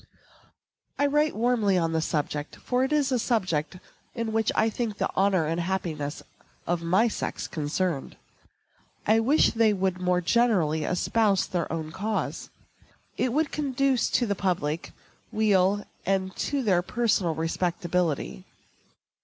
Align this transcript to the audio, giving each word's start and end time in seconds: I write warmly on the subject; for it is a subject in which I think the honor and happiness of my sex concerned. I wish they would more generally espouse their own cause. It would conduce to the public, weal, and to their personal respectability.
I 0.97 1.05
write 1.05 1.35
warmly 1.35 1.77
on 1.77 1.91
the 1.91 2.01
subject; 2.01 2.55
for 2.55 2.83
it 2.83 2.91
is 2.91 3.11
a 3.11 3.19
subject 3.19 3.77
in 4.15 4.31
which 4.31 4.51
I 4.55 4.67
think 4.67 4.97
the 4.97 5.11
honor 5.15 5.45
and 5.45 5.61
happiness 5.61 6.23
of 6.65 6.81
my 6.81 7.07
sex 7.07 7.47
concerned. 7.47 8.17
I 9.05 9.19
wish 9.19 9.51
they 9.51 9.73
would 9.73 9.99
more 10.01 10.19
generally 10.19 10.83
espouse 10.85 11.45
their 11.45 11.71
own 11.71 11.91
cause. 11.91 12.49
It 13.15 13.31
would 13.31 13.51
conduce 13.51 14.09
to 14.09 14.25
the 14.25 14.33
public, 14.33 14.91
weal, 15.31 15.85
and 16.03 16.35
to 16.47 16.63
their 16.63 16.81
personal 16.81 17.35
respectability. 17.35 18.43